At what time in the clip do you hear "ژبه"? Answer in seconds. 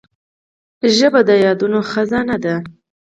0.95-1.21